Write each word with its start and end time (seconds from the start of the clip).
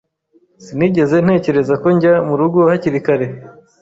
Sinigeze 0.63 1.15
ntekereza 1.25 1.73
ko 1.81 1.87
njya 1.95 2.13
murugo 2.27 2.59
hakiri 2.69 2.99
kare. 3.05 3.25